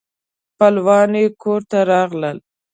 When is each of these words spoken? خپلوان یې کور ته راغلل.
خپلوان 0.51 1.09
یې 1.21 1.25
کور 1.41 1.61
ته 1.69 1.77
راغلل. 1.91 2.37